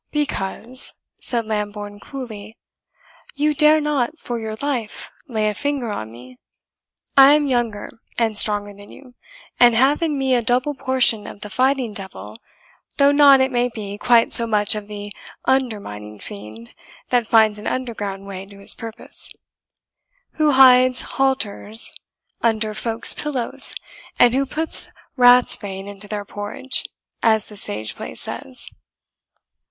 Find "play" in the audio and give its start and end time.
27.95-28.15